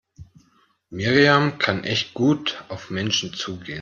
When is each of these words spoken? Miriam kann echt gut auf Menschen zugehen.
Miriam 0.89 1.59
kann 1.59 1.83
echt 1.83 2.15
gut 2.15 2.63
auf 2.69 2.89
Menschen 2.89 3.35
zugehen. 3.35 3.69